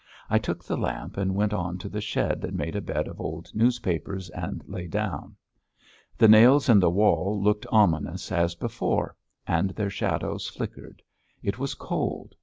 I 0.31 0.39
took 0.39 0.63
the 0.65 0.77
lamp 0.77 1.15
and 1.15 1.35
went 1.35 1.53
on 1.53 1.77
to 1.77 1.87
the 1.87 2.01
shed 2.01 2.43
and 2.43 2.57
made 2.57 2.75
a 2.75 2.81
bed 2.81 3.07
of 3.07 3.21
old 3.21 3.53
newspapers 3.53 4.31
and 4.31 4.63
lay 4.67 4.87
down. 4.87 5.35
The 6.17 6.27
nails 6.27 6.69
in 6.69 6.79
the 6.79 6.89
wall 6.89 7.39
looked 7.39 7.67
ominous 7.71 8.31
as 8.31 8.55
before 8.55 9.15
and 9.45 9.69
their 9.69 9.91
shadows 9.91 10.47
flickered. 10.47 11.03
It 11.43 11.59
was 11.59 11.75
cold. 11.75 12.33